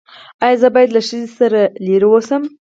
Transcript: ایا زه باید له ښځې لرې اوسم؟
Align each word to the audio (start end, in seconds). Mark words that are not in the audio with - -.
ایا 0.45 0.59
زه 0.61 0.67
باید 0.75 0.89
له 0.95 1.01
ښځې 1.07 1.47
لرې 1.85 2.07
اوسم؟ 2.11 2.43